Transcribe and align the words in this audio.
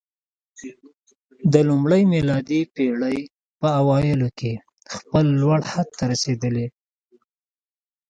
د 1.53 1.55
لومړۍ 1.69 2.03
میلادي 2.13 2.61
پېړۍ 2.73 3.19
په 3.59 3.67
اوایلو 3.81 4.29
کې 4.39 4.53
خپل 4.95 5.25
لوړ 5.41 5.59
حد 5.71 5.87
ته 5.97 6.03
رسېدلی 6.11 6.67